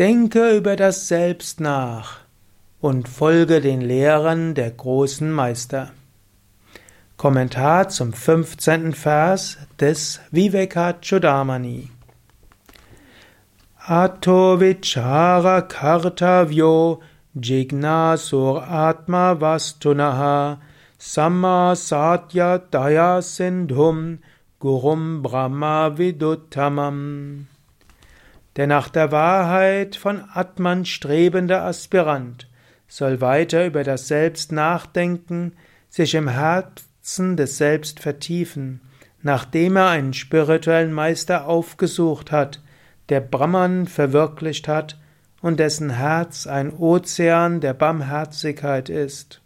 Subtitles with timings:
[0.00, 2.20] Denke über das Selbst nach
[2.80, 5.90] und folge den Lehren der großen Meister.
[7.18, 8.94] Kommentar zum 15.
[8.94, 11.90] Vers des Vivekachudamani.
[13.76, 17.00] Ato vichara kartavyo
[17.34, 20.62] jignasur atma vastunaha
[20.96, 24.20] samma satya daya sindhum
[24.60, 27.49] gurum brahma viduttamam.
[28.56, 32.48] Der nach der Wahrheit von Atman strebende Aspirant
[32.88, 35.52] soll weiter über das Selbst nachdenken,
[35.88, 38.80] sich im Herzen des Selbst vertiefen,
[39.22, 42.62] nachdem er einen spirituellen Meister aufgesucht hat,
[43.08, 44.98] der Brahman verwirklicht hat
[45.40, 49.40] und dessen Herz ein Ozean der Barmherzigkeit ist.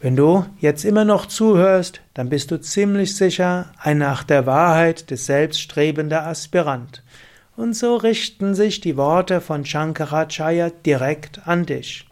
[0.00, 5.10] Wenn du jetzt immer noch zuhörst, dann bist du ziemlich sicher ein nach der Wahrheit
[5.10, 7.02] des Selbststrebender Aspirant.
[7.56, 12.06] Und so richten sich die Worte von Shankaracharya direkt an dich.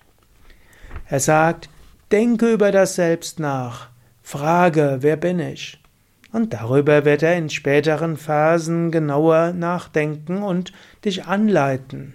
[1.09, 1.69] Er sagt,
[2.11, 3.89] denke über das Selbst nach,
[4.21, 5.81] frage, wer bin ich?
[6.33, 10.73] Und darüber wird er in späteren Phasen genauer nachdenken und
[11.05, 12.15] dich anleiten.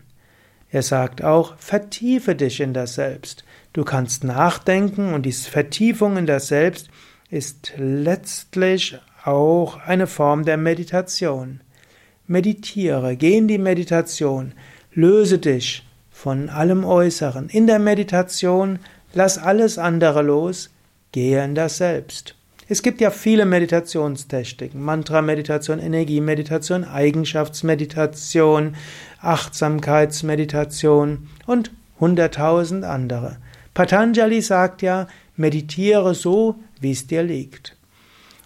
[0.72, 3.44] Er sagt auch, vertiefe dich in das Selbst.
[3.74, 6.90] Du kannst nachdenken und die Vertiefung in das Selbst
[7.30, 11.62] ist letztlich auch eine Form der Meditation.
[12.26, 14.54] Meditiere, geh in die Meditation,
[14.94, 17.50] löse dich von allem Äußeren.
[17.50, 18.80] In der Meditation
[19.14, 20.70] lass alles andere los,
[21.12, 22.36] gehe in das Selbst.
[22.72, 28.78] Es gibt ja viele Meditationstechniken, Mantra-Meditation, Energiemeditation, Eigenschaftsmeditation,
[29.20, 33.40] Achtsamkeitsmeditation und hunderttausend andere.
[33.74, 37.76] Patanjali sagt ja, meditiere so, wie es dir liegt.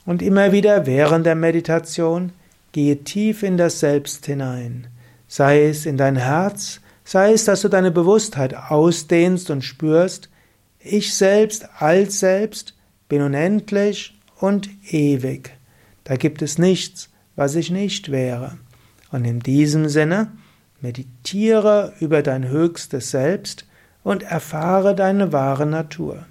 [0.07, 2.31] Und immer wieder während der Meditation
[2.71, 4.87] gehe tief in das Selbst hinein.
[5.27, 10.29] Sei es in dein Herz, sei es, dass du deine Bewusstheit ausdehnst und spürst,
[10.79, 12.74] ich selbst als Selbst
[13.07, 15.57] bin unendlich und ewig.
[16.03, 18.57] Da gibt es nichts, was ich nicht wäre.
[19.11, 20.31] Und in diesem Sinne
[20.81, 23.65] meditiere über dein höchstes Selbst,
[24.05, 26.25] und erfahre deine wahre Natur.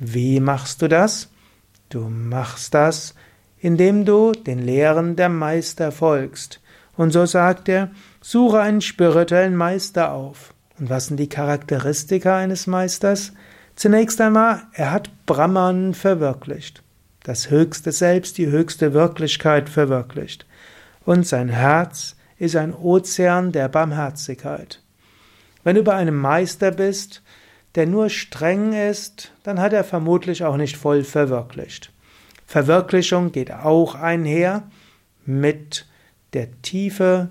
[0.00, 1.30] Wie machst du das?
[1.88, 3.14] Du machst das,
[3.60, 6.60] indem du den Lehren der Meister folgst.
[6.96, 10.54] Und so sagt er, suche einen spirituellen Meister auf.
[10.78, 13.32] Und was sind die Charakteristika eines Meisters?
[13.76, 16.82] Zunächst einmal, er hat Brahman verwirklicht.
[17.22, 20.44] Das höchste Selbst, die höchste Wirklichkeit verwirklicht.
[21.06, 24.82] Und sein Herz ist ein Ozean der Barmherzigkeit.
[25.64, 27.22] Wenn du bei einem Meister bist,
[27.76, 31.94] der nur streng ist, dann hat er vermutlich auch nicht voll verwirklicht.
[32.44, 34.64] Verwirklichung geht auch einher
[35.24, 35.86] mit
[36.34, 37.30] der Tiefe,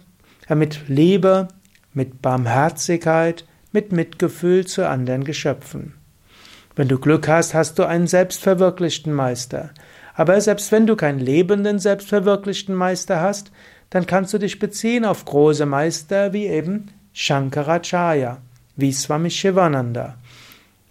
[0.50, 1.50] äh, mit Liebe,
[1.94, 6.01] mit Barmherzigkeit, mit Mitgefühl zu anderen Geschöpfen.
[6.76, 9.72] Wenn du Glück hast, hast du einen selbstverwirklichten Meister.
[10.14, 13.52] Aber selbst wenn du keinen lebenden selbstverwirklichten Meister hast,
[13.90, 18.38] dann kannst du dich beziehen auf große Meister wie eben Shankaracharya,
[18.78, 20.18] wie Swami Shivananda.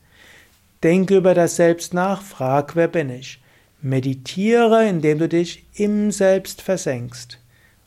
[0.85, 3.42] Denke über das Selbst nach, frag, wer bin ich.
[3.83, 7.39] Meditiere, indem du dich im Selbst versenkst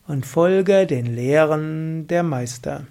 [0.08, 2.86] und folge den Lehren der Meister.